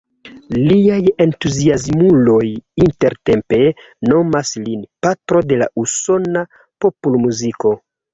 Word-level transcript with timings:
Liaj 0.69 0.99
entuziasmuloj 1.25 2.45
intertempe 2.85 3.59
nomas 4.13 4.53
lin 4.63 4.81
„patro 5.07 5.43
de 5.53 5.61
la 5.63 5.69
usona 5.83 6.43
popolmuziko“. 6.87 7.75